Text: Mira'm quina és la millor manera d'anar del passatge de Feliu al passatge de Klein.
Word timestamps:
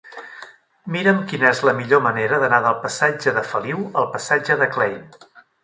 Mira'm 0.95 1.19
quina 1.31 1.45
és 1.49 1.61
la 1.69 1.75
millor 1.81 2.01
manera 2.07 2.41
d'anar 2.45 2.61
del 2.65 2.79
passatge 2.87 3.37
de 3.39 3.47
Feliu 3.53 3.85
al 4.03 4.11
passatge 4.17 4.59
de 4.65 4.73
Klein. 4.77 5.01